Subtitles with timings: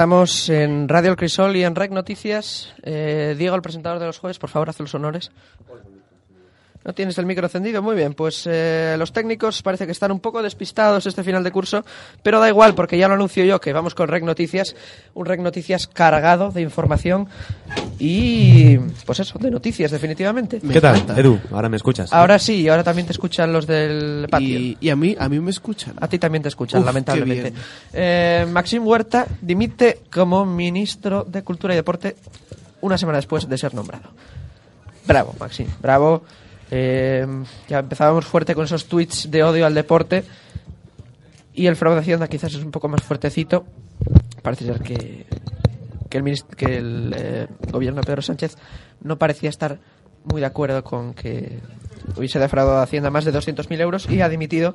[0.00, 2.72] Estamos en Radio El Crisol y en Rec Noticias.
[2.82, 5.30] Eh, Diego, el presentador de los jueves, por favor, haz los honores.
[6.82, 8.14] No tienes el micro encendido, muy bien.
[8.14, 11.84] Pues eh, los técnicos parece que están un poco despistados este final de curso,
[12.22, 14.74] pero da igual porque ya lo anuncio yo que vamos con Rec Noticias,
[15.12, 17.28] un Rec Noticias cargado de información
[18.00, 20.58] y pues eso, de noticias definitivamente.
[20.60, 21.38] ¿Qué tal, Edu?
[21.52, 22.10] Ahora me escuchas.
[22.12, 24.58] Ahora sí, y ahora también te escuchan los del patio.
[24.58, 25.94] Y, y a mí a mí me escuchan.
[26.00, 27.52] A ti también te escuchan, Uf, lamentablemente.
[27.92, 32.16] Eh, Maxim Huerta dimite como ministro de Cultura y Deporte
[32.80, 34.10] una semana después de ser nombrado.
[35.06, 36.24] Bravo, Maxim, bravo.
[36.70, 37.26] Eh,
[37.68, 40.24] ya empezábamos fuerte con esos tweets de odio al deporte
[41.52, 43.66] y el fraude de Hacienda quizás es un poco más fuertecito.
[44.42, 45.26] Parece ser que,
[46.10, 48.56] que el, que el eh, gobierno de Pedro Sánchez
[49.02, 49.78] no parecía estar
[50.24, 51.60] muy de acuerdo con que
[52.16, 54.74] hubiese defraudado a Hacienda más de 200.000 euros y ha dimitido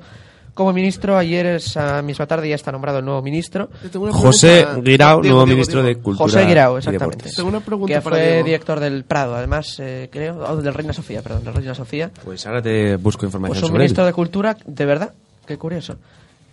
[0.55, 1.17] como ministro.
[1.17, 3.69] Ayer, esa misma tarde, ya está nombrado el nuevo ministro.
[4.11, 5.97] José Guirao, nuevo Diego, ministro Diego.
[5.97, 7.29] de Cultura José Guirao, exactamente.
[7.35, 8.45] Tengo una pregunta que para fue Diego.
[8.45, 12.09] director del Prado, además, eh, creo, o del Reina Sofía, perdón, del Reina Sofía.
[12.23, 14.07] Pues ahora te busco información Pues un sobre ministro él.
[14.07, 15.13] de Cultura, de verdad,
[15.45, 15.97] qué curioso.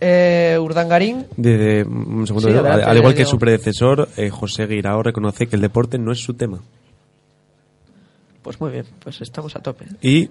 [0.05, 2.59] Eh, Urdangarín, De, de- un segundo, Sí, Edu.
[2.59, 6.19] adelante, al igual que su predecesor, eh, José Guirao reconoce que el deporte no es
[6.19, 6.59] su tema.
[8.41, 9.85] pues muy bien, pues estamos a tope.
[10.01, 10.29] Y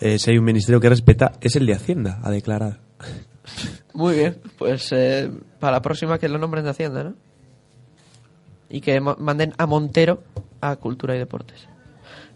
[0.00, 2.78] eh, si hay un ministerio que respeta, es el de Hacienda, a declarar.
[3.92, 5.30] Muy bien, pues eh,
[5.60, 7.14] para la próxima que lo nombren de Hacienda, ¿no?
[8.70, 10.22] Y que manden a Montero
[10.62, 11.68] a Cultura y Deportes.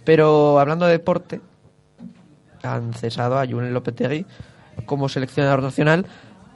[0.04, 1.40] Pero hablando de deporte,
[2.62, 4.26] han cesado a Julen Lopetegui
[4.84, 6.04] como seleccionador nacional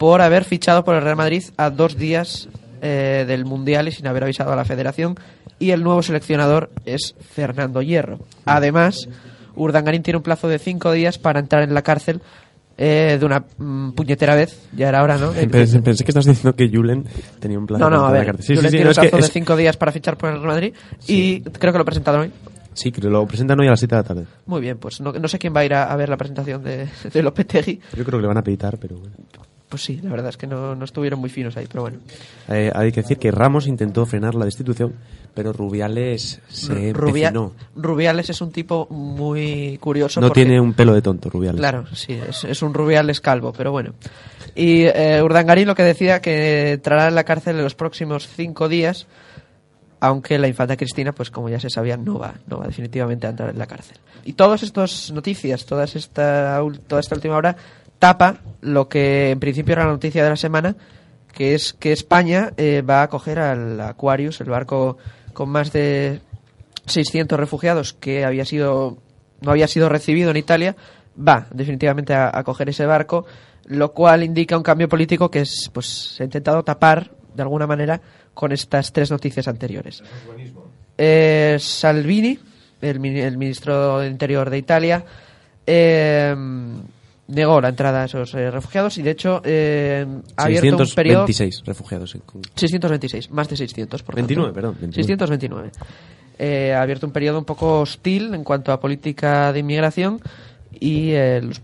[0.00, 2.48] por haber fichado por el Real Madrid a dos días
[2.80, 5.14] eh, del Mundial y sin haber avisado a la federación.
[5.58, 8.18] Y el nuevo seleccionador es Fernando Hierro.
[8.46, 9.10] Además,
[9.56, 12.22] Urdangarín tiene un plazo de cinco días para entrar en la cárcel
[12.78, 14.58] eh, de una mm, puñetera vez.
[14.74, 15.32] Ya era hora, ¿no?
[15.50, 17.04] Pensé, pensé que estabas diciendo que Julen
[17.38, 18.42] tenía un plan No, de no, a ver.
[18.42, 20.16] Sí, Julen sí, sí, tiene no, un es plazo de es- cinco días para fichar
[20.16, 20.72] por el Real Madrid
[21.08, 22.32] y creo que lo presentaron hoy.
[22.72, 24.24] Sí, que lo presentan hoy a las 7 de la tarde.
[24.46, 26.62] Muy bien, pues no, no sé quién va a ir a, a ver la presentación
[26.64, 27.80] de, de Lopetegui.
[27.94, 29.14] Yo creo que le van a pitar, pero bueno.
[29.70, 31.98] Pues sí, la verdad es que no, no estuvieron muy finos ahí, pero bueno.
[32.48, 34.92] Eh, hay que decir que Ramos intentó frenar la destitución,
[35.32, 37.32] pero Rubiales se Rubia-.
[37.76, 40.20] Rubiales es un tipo muy curioso.
[40.20, 41.60] No porque- tiene un pelo de tonto, Rubiales.
[41.60, 43.94] Claro, sí, es, es un Rubiales calvo, pero bueno.
[44.56, 48.68] Y eh, Urdangarín lo que decía que entrará en la cárcel en los próximos cinco
[48.68, 49.06] días,
[50.00, 53.30] aunque la infanta Cristina, pues como ya se sabía, no va, no va definitivamente a
[53.30, 53.98] entrar en la cárcel.
[54.24, 57.54] Y todas estas noticias, todas esta, toda esta última hora,
[58.00, 60.74] tapa lo que en principio era la noticia de la semana,
[61.32, 64.98] que es que España eh, va a acoger al Aquarius, el barco
[65.32, 66.20] con más de
[66.86, 68.98] 600 refugiados que había sido
[69.40, 70.76] no había sido recibido en Italia,
[71.16, 73.26] va definitivamente a, a coger ese barco.
[73.66, 75.86] lo cual indica un cambio político que es, pues,
[76.16, 78.00] se ha intentado tapar de alguna manera
[78.34, 80.02] con estas tres noticias anteriores.
[80.98, 82.38] Eh, Salvini,
[82.80, 85.04] el, el ministro de Interior de Italia,
[85.66, 86.34] eh,
[87.30, 90.06] negó la entrada a esos eh, refugiados y de hecho eh,
[90.36, 92.14] ha abierto un periodo 626 refugiados.
[92.14, 94.26] en con- 626, más de 600, por tanto.
[94.28, 95.02] 29, perdón, 29.
[95.02, 95.70] 629.
[96.38, 100.20] Eh, ha abierto un periodo un poco hostil en cuanto a política de inmigración
[100.72, 101.60] y eh, los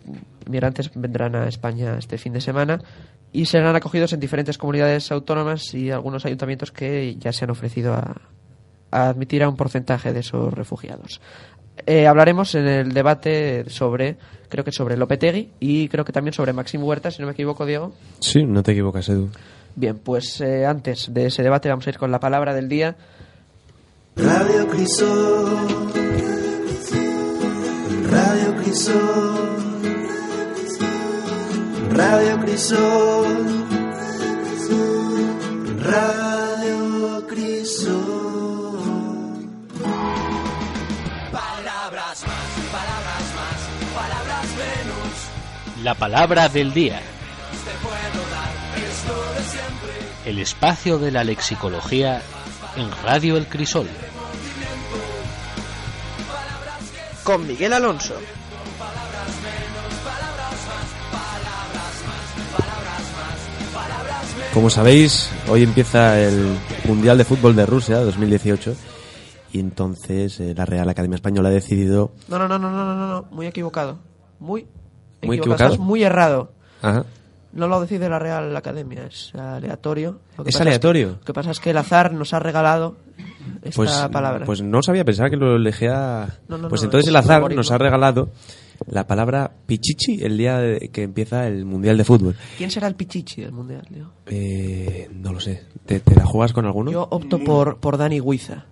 [0.47, 2.81] inmigrantes vendrán a España este fin de semana
[3.33, 7.95] y serán acogidos en diferentes comunidades autónomas y algunos ayuntamientos que ya se han ofrecido
[7.95, 8.21] a,
[8.91, 11.21] a admitir a un porcentaje de esos refugiados.
[11.84, 14.17] Eh, hablaremos en el debate sobre,
[14.49, 17.67] creo que sobre Lopetegui y creo que también sobre Maxim Huerta, si no me equivoco,
[17.67, 17.93] Diego.
[18.20, 19.28] Sí, no te equivocas, Edu.
[19.75, 22.96] Bien, pues eh, antes de ese debate vamos a ir con la palabra del día.
[24.17, 25.93] Radio Crisol.
[28.11, 29.56] Radio Crisol.
[31.90, 33.67] Radio Crisol.
[35.82, 36.45] Radio
[45.82, 47.00] La palabra del día.
[50.26, 52.20] El espacio de la lexicología
[52.76, 53.88] en Radio El Crisol.
[57.25, 58.16] Con Miguel Alonso.
[64.52, 68.76] Como sabéis, hoy empieza el Mundial de Fútbol de Rusia 2018
[69.56, 72.12] y entonces eh, la Real Academia Española ha decidido...
[72.29, 73.99] No, no, no, no, no, no, no, no, muy equivocado.
[74.38, 74.67] Muy,
[75.23, 75.73] ¿Muy equivocado.
[75.73, 76.53] Estás muy errado.
[76.82, 77.05] Ajá.
[77.53, 80.19] No lo decide la Real Academia, es aleatorio.
[80.37, 81.12] Lo que ¿Es aleatorio?
[81.12, 82.97] que- lo que pasa es que el azar nos ha regalado
[83.62, 84.44] esta Pues, palabra.
[84.44, 86.38] pues no sabía, pensaba que lo elegía...
[86.49, 88.29] No, no, pues no, entonces es el azar nos ha regalado
[88.88, 92.37] la palabra pichichi el día de- que empieza el Mundial de Fútbol.
[92.58, 94.11] ¿Quién será el pichichi del Mundial, Leo?
[94.26, 95.62] Eh, no lo sé.
[95.87, 96.91] ¿Te, te la juegas con alguno?
[96.91, 98.67] Yo opto por, por Dani Huiza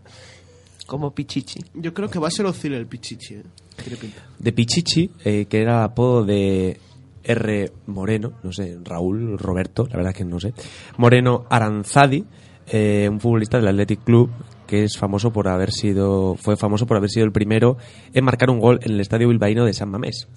[0.87, 1.61] como pichichi.
[1.75, 3.35] Yo creo que va a ser Ozil el Pichichi.
[3.35, 3.43] ¿eh?
[3.77, 4.23] Tiene pinta.
[4.39, 6.79] de Pichichi, eh, que era apodo de
[7.25, 7.73] R.
[7.87, 10.53] Moreno, no sé, Raúl, Roberto, la verdad que no sé.
[10.99, 12.25] Moreno Aranzadi,
[12.67, 14.31] eh, un futbolista del Athletic Club
[14.67, 17.77] que es famoso por haber sido, fue famoso por haber sido el primero
[18.13, 20.29] en marcar un gol en el estadio bilbaíno de San Mamés.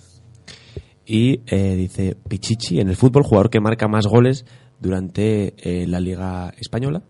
[1.05, 4.45] Y eh, dice Pichichi, en el fútbol, jugador que marca más goles
[4.79, 7.03] durante eh, la Liga Española,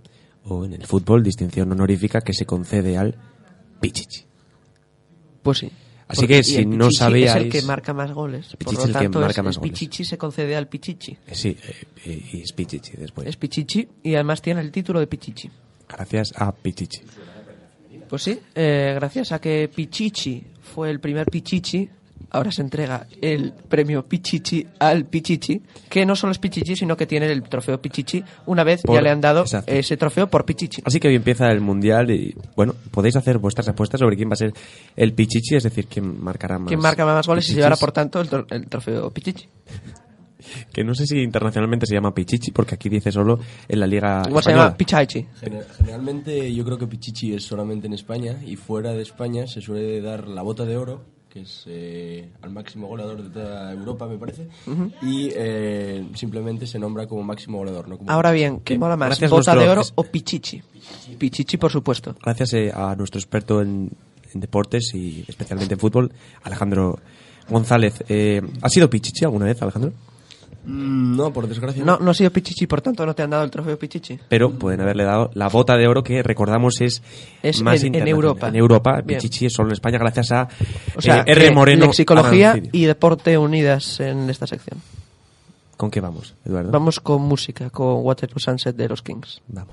[0.48, 3.16] o en el fútbol, distinción honorífica que se concede al
[3.80, 4.26] Pichichi.
[5.44, 5.72] Pues sí.
[6.08, 8.48] Así Porque- que si el no sabíais- Es el que marca más goles.
[8.48, 9.72] Por Pichichi lo es el que tanto, marca es- más goles.
[9.74, 11.12] Pichichi se concede al Pichichi.
[11.28, 11.58] Eh, Sí,
[12.06, 13.28] eh, y es Pichichi después.
[13.28, 15.50] Es Pichichi y además tiene el título de Pichichi.
[15.90, 17.02] Gracias a Pichichi.
[18.10, 21.90] Pues sí, eh, gracias a que Pichichi fue el primer Pichichi,
[22.32, 27.06] ahora se entrega el premio Pichichi al Pichichi, que no solo es Pichichi, sino que
[27.06, 28.24] tiene el trofeo Pichichi.
[28.46, 29.72] Una vez Por- ya le han dado exacto.
[29.72, 30.82] ese trofeo por Pichichi.
[30.86, 34.34] Así que hoy empieza el mundial y, bueno, podéis hacer vuestras apuestas sobre quién va
[34.34, 34.54] a ser
[34.96, 36.68] el Pichichi, es decir, quién marcará más.
[36.68, 39.48] Quien marca más goles y se llevará, por tanto, el, tro- el trofeo Pichichi.
[40.72, 44.22] Que no sé si internacionalmente se llama Pichichi, porque aquí dice solo en la Liga
[44.28, 44.76] Igual se llama
[45.78, 50.00] Generalmente yo creo que Pichichi es solamente en España y fuera de España se suele
[50.00, 51.04] dar la bota de oro,
[51.38, 54.48] que es eh, al máximo goleador de toda Europa, me parece,
[55.02, 57.88] y eh, simplemente se nombra como máximo goleador.
[57.88, 57.98] ¿no?
[57.98, 59.10] Como Ahora bien, ¿qué mola más?
[59.10, 60.62] gracias ¿Bota nuestro- de oro es- o Pichichi?
[61.18, 62.16] Pichichi, por supuesto.
[62.24, 63.92] Gracias eh, a nuestro experto en,
[64.34, 66.12] en deportes y especialmente en fútbol,
[66.44, 67.00] Alejandro
[67.50, 68.04] González.
[68.10, 69.94] Eh, ¿Ha sido Pichichi alguna vez, Alejandro?
[70.70, 71.84] Mm, No, por desgracia.
[71.86, 74.20] No, no ha sido Pichichi, por tanto no te han dado el trofeo Pichichi.
[74.28, 77.02] pero pueden haberle dado la bota de oro que recordamos es,
[77.42, 78.08] Es más en- en.
[78.08, 78.50] Europa.
[78.50, 79.20] En Europa, Bien.
[79.20, 80.48] Pichichi es solo en España gracias a
[80.96, 81.46] O sea, eh, R.
[81.46, 81.90] que Moreno.
[82.10, 82.62] Arancibia.
[82.74, 84.82] y deporte unidas en esta sección.
[85.78, 86.72] ¿Con qué vamos, Eduardo?
[86.72, 89.42] Vamos con música, con Waterloo Sunset de los Kings.
[89.48, 89.72] Vamos.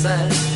[0.00, 0.49] Sunset,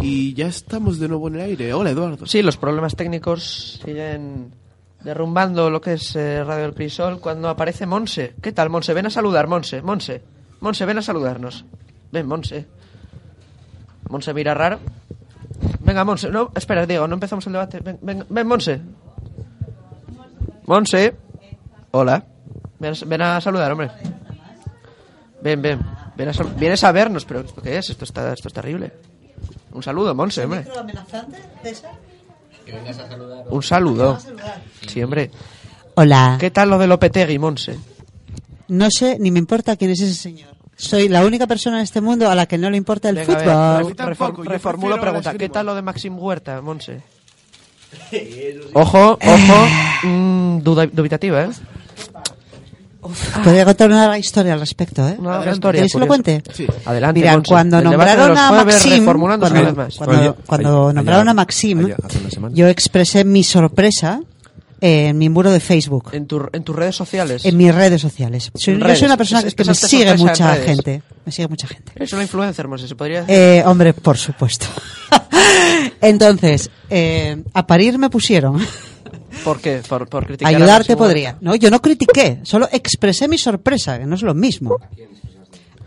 [0.00, 1.72] Y ya estamos de nuevo en el aire.
[1.74, 2.26] Hola, Eduardo.
[2.26, 4.52] Sí, los problemas técnicos siguen
[5.02, 8.34] derrumbando lo que es eh, Radio del Crisol cuando aparece Monse.
[8.42, 8.92] ¿Qué tal, Monse?
[8.94, 9.82] Ven a saludar, Monse.
[9.82, 10.22] Monse.
[10.60, 11.64] Monse, ven a saludarnos.
[12.12, 12.66] Ven, Monse.
[14.08, 14.78] Monse mira raro.
[15.80, 16.30] Venga, Monse.
[16.30, 17.80] No, espera, Diego, no empezamos el debate.
[17.80, 18.80] Ven, ven, ven, Monse.
[20.66, 21.14] Monse.
[21.92, 22.24] Hola.
[22.78, 23.90] Ven, a- ven a saludar, hombre.
[25.42, 25.80] Ven, ven.
[26.16, 27.88] Ven a sal- Vienes a vernos, pero ¿esto qué es?
[27.90, 28.92] Esto está, esto es terrible.
[29.72, 30.64] Un saludo, Monse, hombre.
[33.50, 34.18] Un saludo.
[34.86, 35.30] Sí, hombre.
[35.94, 36.36] Hola.
[36.40, 37.78] ¿Qué tal lo de Lopetegui, Monse?
[38.68, 40.50] No sé ni me importa quién es ese señor.
[40.76, 43.34] Soy la única persona en este mundo a la que no le importa el Venga,
[43.34, 43.36] a
[43.78, 43.92] ver, fútbol.
[43.92, 45.30] refor- tampoco, refor- yo reformulo la pregunta.
[45.30, 45.52] ¿Qué esgrima.
[45.52, 47.02] tal lo de Maxim Huerta, Monse?
[48.72, 49.66] Ojo, ojo.
[50.06, 51.50] mm, duda, dubitativa, ¿eh?
[53.42, 55.16] Podría contar una historia al respecto, ¿eh?
[55.18, 56.42] Una historia, ¿Queréis que lo cuente?
[56.52, 56.66] Sí.
[56.84, 59.56] Adelante, Mira, cuando nombraron a Maxim, cuando, cuando-
[60.12, 62.54] Allá- cuando allá- nombraron a allá- Maxim, una semana.
[62.54, 64.20] yo expresé mi sorpresa
[64.82, 67.44] en mi muro de Facebook, En, tu- en tus redes sociales.
[67.44, 68.50] en mis redes sociales.
[68.54, 68.98] Soy, En yo redes.
[68.98, 70.66] soy una persona que me sigue mucha redes.
[70.66, 71.02] gente.
[71.24, 71.92] Me sigue mucha gente.
[71.96, 73.34] Eres una influencer, Monse, se podría decir.
[73.34, 74.66] Eh, hombre, por supuesto.
[76.00, 78.60] Entonces, eh, a parir me pusieron.
[79.44, 79.82] ¿Por qué?
[79.88, 81.36] Por, por criticar Ayudarte podría.
[81.40, 84.76] No, yo no critiqué, solo expresé mi sorpresa, que no es lo mismo.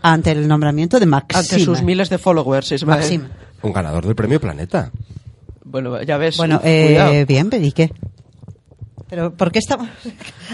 [0.02, 1.38] Ante el nombramiento de Maxim.
[1.38, 3.00] Ante sus miles de followers, Ismael.
[3.00, 3.28] Maxim.
[3.62, 4.90] Un ganador del premio Planeta.
[5.64, 6.36] Bueno, ya ves.
[6.36, 7.90] Bueno, eh, bien, pero ¿y qué?
[9.08, 9.88] Pero, ¿por qué estamos...?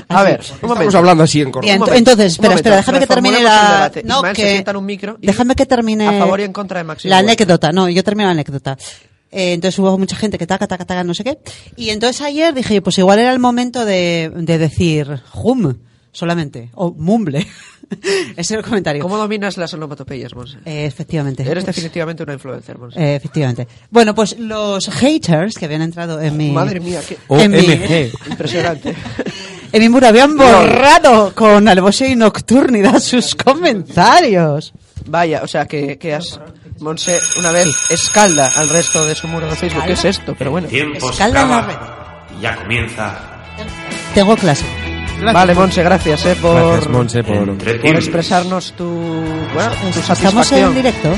[0.08, 0.98] A ver, un Estamos momento.
[0.98, 1.66] hablando así en corto.
[1.66, 3.90] Bien, entonces, espera, espera, déjame que termine la...
[4.04, 4.34] No, que...
[4.34, 6.06] sienta en un micro y- Déjame que termine...
[6.06, 8.76] A favor y en contra de Maxim La anécdota, no, yo termino la anécdota.
[9.32, 11.38] Eh, entonces hubo mucha gente que taca, taca, taca, no sé qué.
[11.76, 15.74] Y entonces ayer dije, pues igual era el momento de, de decir hum
[16.12, 17.46] solamente, o mumble.
[18.36, 19.02] Ese era el comentario.
[19.02, 20.58] ¿Cómo dominas las onomatopeyas, Monse?
[20.64, 21.48] Eh, efectivamente.
[21.48, 23.00] Eres definitivamente una influencer, Monse.
[23.00, 23.66] Eh, efectivamente.
[23.90, 26.50] Bueno, pues los haters que habían entrado en mi...
[26.50, 27.58] Madre mía, qué en mi,
[28.30, 28.94] impresionante.
[29.72, 34.72] en mi muro habían borrado con alevosía y nocturnidad sus comentarios.
[35.06, 36.38] Vaya, o sea, que, que has...
[36.80, 39.84] Monse una vez escalda al resto de su muro de Facebook.
[39.84, 40.34] ¿Qué es esto?
[40.38, 40.68] Pero bueno.
[40.68, 42.26] Tiempo en la.
[42.38, 43.18] Y ya comienza.
[44.14, 44.64] Tengo clase.
[45.22, 47.56] Vale, Monse, gracias, eh, por, Gracias, por...
[47.84, 50.68] Expresarnos tu, bueno, tu Estamos satisfacción.
[50.70, 51.10] en directo.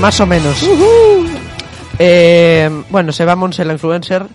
[0.00, 0.68] Más o menos.
[1.98, 4.26] Eh, bueno, se va Monse, la influencer.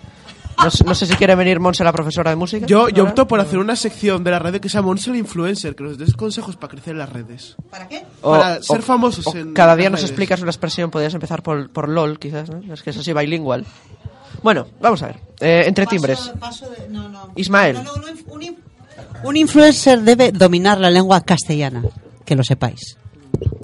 [0.64, 2.66] No, sé- no sé si quiere venir Monse, la profesora de música.
[2.66, 5.76] Yo, opto por hacer una sección de la red que se llama Monse la Influencer,
[5.76, 7.56] que nos des consejos para crecer en las redes.
[7.70, 8.04] ¿Para qué?
[8.22, 10.12] para ser famosos o en Cada día las nos redes.
[10.12, 12.74] explicas una expresión, podrías empezar por, por LOL, quizás, ¿no?
[12.74, 13.66] Es que es así, bilingual.
[14.42, 15.20] Bueno, vamos a ver.
[15.40, 16.32] Eh, entre timbres.
[17.36, 17.80] Ismael.
[19.24, 21.84] Un influencer debe dominar la lengua castellana,
[22.26, 22.98] que lo sepáis.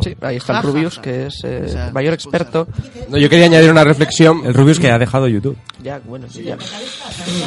[0.01, 1.01] Sí, ahí está el Rubius, ja.
[1.01, 2.67] que es eh, O sea, mayor pues, experto.
[3.09, 4.41] No, yo quería añadir una reflexión.
[4.45, 5.57] El Rubius que ha dejado YouTube.
[5.83, 6.57] Ya, bueno, sí, ya.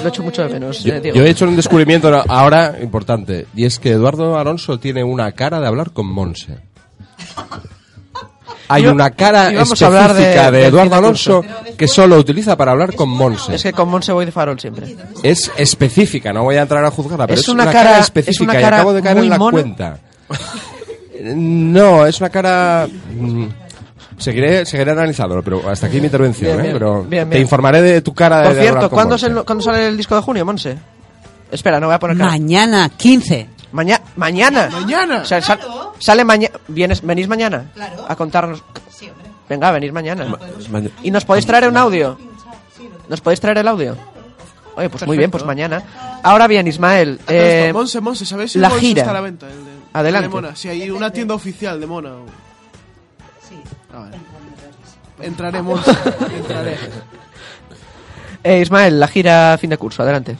[0.03, 0.83] Lo echo mucho de menos.
[0.85, 5.03] Yo, eh, yo he hecho un descubrimiento ahora importante y es que Eduardo Alonso tiene
[5.05, 6.59] una cara de hablar con Monse.
[8.69, 9.67] Hay una cara hablar
[10.15, 11.45] de- específica de, del Eduardo de Alonso
[11.77, 13.55] que solo utiliza para hablar con Monse.
[13.55, 14.97] Es que con Monse voy de farol siempre.
[15.23, 18.05] Es específica, no voy a entrar a juzgarla, pero Es es, una cara- cara, es
[18.05, 19.99] específica y acabo de caer en la cuenta.
[21.35, 22.87] No, es una cara...
[23.17, 23.47] mm,
[24.19, 26.63] Seguiré, seguiré analizándolo, pero hasta aquí mi intervención, Bien, ¿eh?
[26.63, 29.39] bien, Pero bien, te informaré de tu cara de Por de cierto, ¿cuándo, es Monse.
[29.39, 30.77] el- ¿cuándo sale el disco de junio, Monse?
[31.51, 32.31] Espera, no voy a poner cara.
[32.31, 33.49] Mañana, 15.
[33.73, 34.69] Maña- mañana.
[34.71, 35.23] Mañana.
[35.23, 35.59] O sea, sal-
[35.99, 36.55] sale mañana.
[36.69, 37.73] ¿Venís mañana?
[38.07, 38.63] A contarnos.
[39.49, 40.25] Venga, venís mañana.
[40.27, 40.39] Ma-
[41.03, 42.17] ¿Y nos podéis traer un audio?
[43.09, 43.97] ¿Nos podéis traer el audio?
[44.77, 45.83] Oye, pues muy bien, pues mañana.
[46.23, 47.19] Ahora bien, Ismael.
[47.29, 49.01] Eh, Monse, Monse, ¿sabes si la gira.
[49.03, 49.47] está a la venta?
[49.49, 50.27] El de, Adelante.
[50.27, 50.57] el de Mona.
[50.57, 52.15] Si hay una tienda oficial de Mona.
[52.15, 52.27] o-
[53.95, 54.17] Ah, vale.
[55.21, 55.91] Entraré, Monse.
[56.37, 56.77] Entraré.
[58.43, 60.37] eh, Ismael, la gira fin de curso, adelante.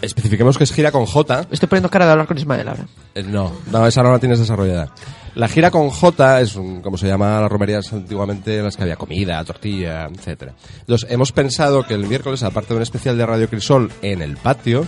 [0.00, 1.46] Especifiquemos que es gira con J.
[1.50, 2.86] Estoy poniendo cara de hablar con Ismael ahora.
[3.14, 4.88] Eh, No, no, esa no la tienes desarrollada.
[5.34, 8.82] La gira con J es un- como se llama las romerías antiguamente en las que
[8.82, 10.54] había comida, tortilla, etcétera.
[10.80, 14.36] Entonces, hemos pensado que el miércoles, aparte de un especial de Radio Crisol en el
[14.36, 14.86] patio,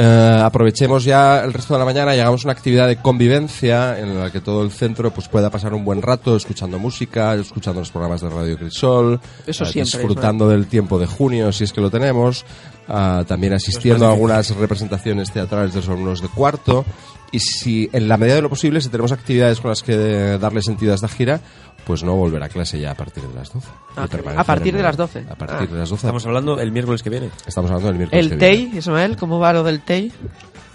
[0.00, 4.16] eh, aprovechemos ya el resto de la mañana y hagamos una actividad de convivencia en
[4.16, 7.90] la que todo el centro pues pueda pasar un buen rato escuchando música, escuchando los
[7.90, 11.80] programas de Radio Crisol, Eso eh, siempre, disfrutando del tiempo de junio si es que
[11.80, 12.44] lo tenemos,
[12.86, 16.84] ah, también asistiendo a algunas representaciones teatrales de los alumnos de cuarto.
[17.32, 19.96] Y si en la medida de lo posible si tenemos actividades con las que
[20.38, 21.40] darle sentido a esta gira
[21.84, 23.68] pues no volver a clase ya a partir de las 12.
[23.96, 24.04] Ah,
[24.36, 25.24] a partir de las 12.
[25.30, 25.72] A partir Ah.
[25.72, 26.06] de las 12.
[26.06, 27.30] Estamos hablando el miércoles que viene.
[27.46, 28.68] Estamos hablando del miércoles El que viene.
[28.70, 30.12] TEI, Ismael, ¿cómo va lo del TEI?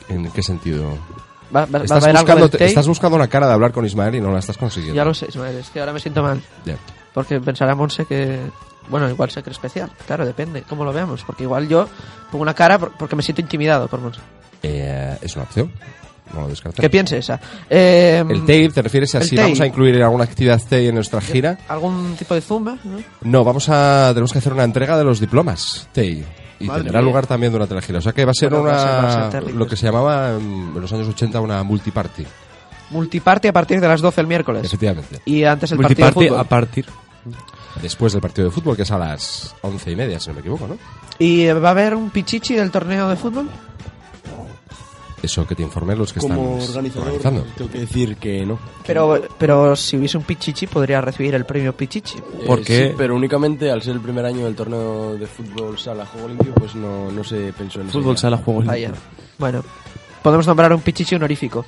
[0.09, 0.97] ¿En qué sentido?
[1.55, 2.67] ¿Va, va- va a Estás buscando, del TEI?
[2.69, 4.95] estás buscando una cara de hablar con Ismael y no la estás consiguiendo.
[4.95, 6.41] Ya lo sé, Ismael, es que ahora me siento mal.
[6.65, 6.75] Ya.
[7.13, 8.39] Porque pensará Monse que...
[8.89, 9.89] Bueno, igual se cree especial.
[10.07, 11.23] Claro, depende, cómo lo veamos.
[11.23, 11.87] Porque igual yo
[12.31, 14.19] pongo una cara por- porque me siento intimidado por Monse.
[14.63, 15.71] Eh, es una opción.
[16.33, 16.81] No lo descartemos.
[16.81, 17.39] ¿Qué piense esa?
[17.69, 19.43] Eh, El TEI, ¿te refieres a si TEI.
[19.45, 21.57] vamos a incluir alguna actividad TEI en nuestra gira?
[21.67, 22.77] ¿Algún tipo de zumba?
[22.83, 22.97] ¿no?
[23.21, 26.23] No, vamos a tenemos que hacer una entrega de los diplomas TEI
[26.59, 27.07] y Madre tendrá mía.
[27.09, 27.99] lugar también durante la gira.
[27.99, 28.89] O sea que va a ser Bueno, va a ser-
[29.23, 32.25] va a ser una lo que se llamaba en en los años 80 una multiparty.
[32.91, 34.63] Multiparty a partir de las 12 el miércoles.
[34.65, 35.19] Efectivamente.
[35.25, 36.39] Y antes el partido de fútbol.
[36.39, 36.85] a partir.
[37.81, 40.39] Después del partido de fútbol que es a las once y media, si no me
[40.41, 40.77] equivoco, ¿no?
[41.17, 43.49] ¿Y va a haber un pichichi del torneo de fútbol?
[45.23, 47.45] Eso que te informé los que Como están organizador, organizando.
[47.57, 48.59] tengo que decir que no.
[48.85, 52.17] Pero, pero si hubiese un pichichi podría recibir el premio pichichi.
[52.17, 56.27] Eh, sí, pero únicamente al ser el primer año del torneo de fútbol sala juego
[56.27, 57.99] limpio, pues no, no se pensó en eso.
[57.99, 58.91] Fútbol sala juego Vaya.
[59.37, 59.63] Bueno,
[60.21, 61.65] podemos nombrar un pichichi honorífico.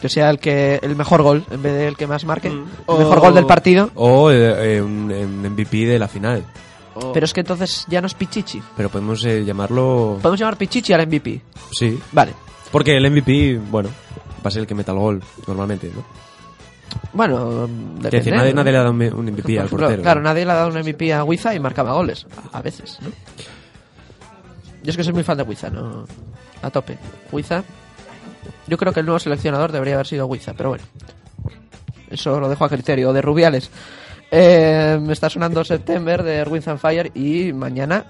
[0.00, 2.46] Que sea el que el mejor gol, en vez del que más marque.
[2.46, 3.90] El mejor gol del partido.
[3.96, 6.44] O eh, eh, un, un MVP de la final.
[7.12, 8.62] Pero es que entonces ya no es pichichi.
[8.76, 10.18] Pero podemos eh, llamarlo.
[10.22, 11.40] Podemos llamar pichichi al MVP.
[11.72, 11.98] Sí.
[12.12, 12.32] Vale.
[12.70, 13.88] Porque el MVP, bueno,
[14.44, 16.04] va a ser el que meta el gol normalmente, ¿no?
[17.12, 18.56] Bueno, depende, decir, nadie, ¿no?
[18.56, 20.02] nadie le ha dado un MVP al portero.
[20.02, 20.28] Claro, ¿no?
[20.28, 22.26] nadie le ha dado un MVP a Wiza y marcaba goles.
[22.52, 23.10] A veces, ¿no?
[24.82, 26.06] Yo es que soy muy fan de Wiza, ¿no?
[26.62, 26.98] A tope.
[27.32, 27.62] Wiza.
[28.66, 30.84] Yo creo que el nuevo seleccionador debería haber sido Wiza, pero bueno.
[32.10, 33.12] Eso lo dejo a criterio.
[33.12, 33.70] De Rubiales.
[34.30, 38.04] Eh, me está sonando September de Erwin and Fire y mañana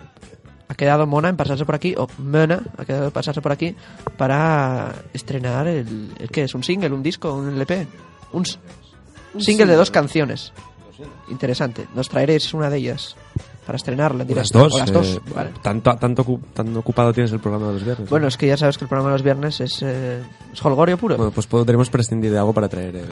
[0.68, 3.74] ha quedado Mona en pasarse por aquí, o Mona ha quedado en pasarse por aquí
[4.16, 7.86] para estrenar el, el que es un single, un disco, un LP.
[8.32, 8.44] Un,
[9.34, 10.52] Un single de dos canciones.
[11.30, 11.86] Interesante.
[11.94, 13.14] Nos traeréis una de ellas
[13.66, 14.74] para estrenarla en Las dos.
[14.74, 15.20] O las eh, dos.
[15.34, 15.50] Vale.
[15.62, 18.06] tanto, tanto, tan ocupado tienes el programa de los viernes.
[18.06, 18.10] ¿no?
[18.10, 20.96] Bueno, es que ya sabes que el programa de los viernes es, eh, es holgorio
[20.96, 21.16] puro.
[21.16, 22.96] Bueno, pues podremos prescindir de algo para traer.
[22.96, 23.04] eh,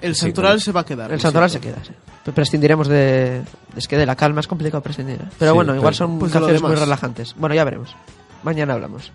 [0.00, 1.12] El sí, santoral se va a quedar.
[1.12, 1.92] El santoral se queda, sí.
[2.30, 3.42] Prescindiremos de...
[3.76, 5.16] Es que de la calma es complicado prescindir.
[5.22, 5.28] ¿eh?
[5.38, 7.34] Pero Sí, bueno, igual pero- son Pues canciones muy relajantes.
[7.36, 7.96] Bueno, ya veremos.
[8.44, 9.10] Mañana hablamos.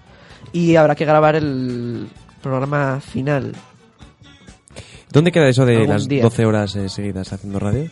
[0.52, 2.08] Y habrá que grabar el
[2.42, 3.54] programa final.
[5.12, 6.24] ¿Dónde queda eso de Algún las día.
[6.24, 7.84] 12 horas eh, seguidas haciendo radio?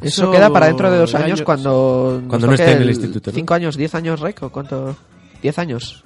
[0.00, 2.22] Eso, Eso queda para dentro de dos años año- cuando...
[2.28, 3.34] Cuando no esté en el instituto, ¿no?
[3.34, 3.76] ¿Cinco años?
[3.76, 4.42] ¿Diez años, Rec?
[4.42, 4.96] ¿O cuánto?
[5.42, 6.04] ¿Diez años?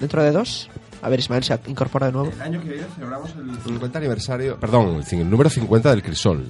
[0.00, 0.68] ¿Dentro de dos?
[1.02, 2.30] A ver, Ismael se incorpora de nuevo.
[2.30, 6.46] El año que viene celebramos el 50 aniversario, perdón, el número 50 del Crisol.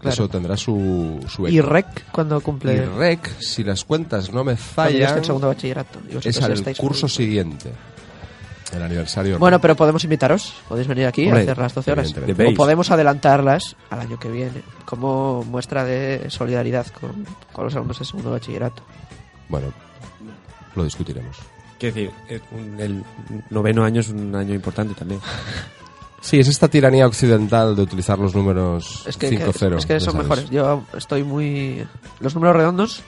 [0.00, 0.14] Claro.
[0.14, 1.68] Eso tendrá su, su ¿Y eco.
[1.68, 2.74] Rec cuando cumple?
[2.74, 5.98] Y REC, si las cuentas no me fallan, en segundo bachillerato.
[6.08, 7.72] Y es al curso en- siguiente.
[8.72, 9.38] El aniversario.
[9.38, 10.52] Bueno, pero podemos invitaros.
[10.68, 12.14] Podéis venir aquí Hombre, a hacer las 12 horas.
[12.14, 17.98] O podemos adelantarlas al año que viene, como muestra de solidaridad con, con los alumnos
[17.98, 18.82] de segundo bachillerato.
[19.48, 19.72] Bueno,
[20.76, 21.38] lo discutiremos.
[21.78, 22.40] Quiero decir, eh,
[22.78, 23.04] el
[23.50, 25.20] noveno año es un año importante también.
[26.20, 29.78] Sí, es esta tiranía occidental de utilizar los números Es que, 5-0.
[29.78, 30.28] es que ya son sabes.
[30.28, 30.50] mejores.
[30.50, 31.86] Yo estoy muy.
[32.20, 33.02] Los números redondos.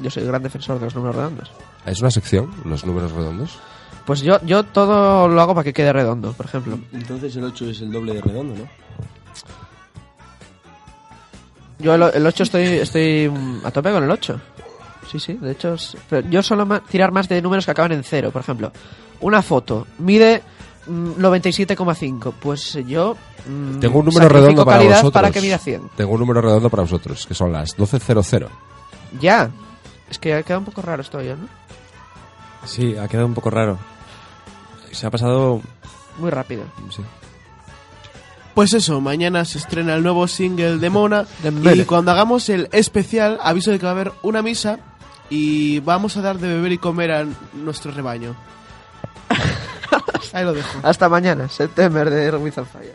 [0.00, 1.50] Yo soy gran defensor de los números redondos.
[1.84, 3.58] ¿Es una sección, los números redondos?
[4.06, 6.78] Pues yo, yo todo lo hago para que quede redondo, por ejemplo.
[6.92, 8.68] Entonces el 8 es el doble de redondo, ¿no?
[11.78, 13.30] Yo el, el 8 estoy, estoy
[13.64, 14.40] a tope con el 8.
[15.10, 15.74] Sí, sí, de hecho.
[15.74, 18.30] es- pero yo suelo ma- tirar más de números que acaban en 0.
[18.32, 18.72] Por ejemplo,
[19.20, 20.42] una foto mide
[20.88, 22.32] 97,5.
[22.40, 23.16] Pues eh, yo.
[23.46, 25.12] mm, Tengo un número redondo para vosotros.
[25.12, 25.90] para que mida 100.
[25.96, 28.48] Tengo un número redondo para vosotros, que son las 12.00.
[29.20, 29.50] Ya.
[30.10, 31.48] Es que ha quedado un poco raro esto yo, ¿no?
[32.64, 33.78] Sí, ha quedado un poco raro.
[34.90, 35.60] Se ha pasado...
[36.18, 36.64] Muy rápido.
[36.90, 37.02] Sí.
[38.54, 41.26] Pues eso, mañana se estrena el nuevo single de Mona.
[41.42, 44.80] De y cuando hagamos el especial, aviso de que va a haber una misa
[45.30, 48.34] y vamos a dar de beber y comer a nuestro rebaño.
[50.32, 50.78] Ahí lo dejo.
[50.82, 52.94] Hasta mañana, September de Ruiz Alfaya.